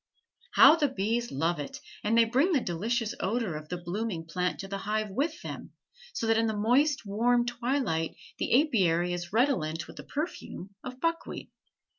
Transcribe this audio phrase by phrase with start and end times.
[0.55, 4.59] How the bees love it, and they bring the delicious odor of the blooming plant
[4.61, 5.73] to the hive with them,
[6.11, 10.99] so that in the moist warm twilight the apiary is redolent with the perfume of
[10.99, 11.51] buckwheat.